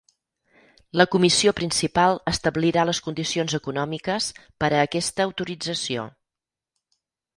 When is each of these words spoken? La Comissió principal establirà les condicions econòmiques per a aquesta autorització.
La 1.01 1.05
Comissió 1.15 1.51
principal 1.59 2.17
establirà 2.31 2.85
les 2.91 3.01
condicions 3.09 3.57
econòmiques 3.61 4.31
per 4.65 4.71
a 4.79 4.83
aquesta 4.89 5.31
autorització. 5.31 6.07